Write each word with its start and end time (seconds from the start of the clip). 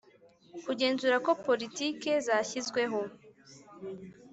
Kugenzura 0.65 1.15
ko 1.25 1.31
politiki 1.45 2.09
zashyizweho 2.25 2.99